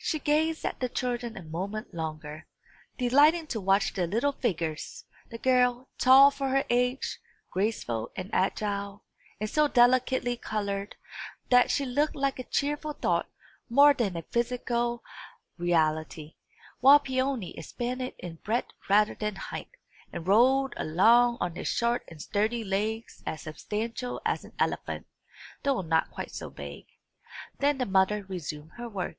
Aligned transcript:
She 0.00 0.20
gazed 0.20 0.64
at 0.64 0.78
the 0.80 0.88
children 0.88 1.36
a 1.36 1.42
moment 1.42 1.92
longer, 1.92 2.46
delighting 2.96 3.46
to 3.48 3.60
watch 3.60 3.92
their 3.92 4.06
little 4.06 4.32
figures 4.32 5.04
the 5.28 5.36
girl, 5.38 5.90
tall 5.98 6.30
for 6.30 6.48
her 6.50 6.64
age, 6.70 7.18
graceful 7.50 8.10
and 8.16 8.30
agile, 8.32 9.04
and 9.40 9.50
so 9.50 9.66
delicately 9.68 10.36
coloured 10.36 10.94
that 11.50 11.70
she 11.72 11.84
looked 11.84 12.14
like 12.14 12.38
a 12.38 12.44
cheerful 12.44 12.92
thought, 12.92 13.28
more 13.68 13.92
than 13.92 14.16
a 14.16 14.22
physical 14.22 15.02
reality; 15.58 16.36
while 16.78 17.00
Peony 17.00 17.58
expanded 17.58 18.14
in 18.18 18.36
breadth 18.36 18.70
rather 18.88 19.16
than 19.16 19.34
height, 19.34 19.72
and 20.12 20.28
rolled 20.28 20.74
along 20.76 21.38
on 21.40 21.56
his 21.56 21.68
short 21.68 22.04
and 22.08 22.22
sturdy 22.22 22.62
legs 22.62 23.22
as 23.26 23.42
substantial 23.42 24.22
as 24.24 24.44
an 24.44 24.52
elephant, 24.60 25.06
though 25.64 25.82
not 25.82 26.08
quite 26.12 26.30
so 26.30 26.48
big. 26.48 26.86
Then 27.58 27.78
the 27.78 27.84
mother 27.84 28.22
resumed 28.24 28.70
her 28.78 28.88
work. 28.88 29.16